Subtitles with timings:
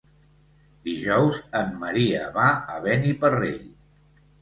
[0.89, 3.65] Dijous en Maria va a Beniparrell.